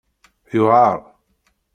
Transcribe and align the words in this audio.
Yuɛeṛ. 0.55 0.97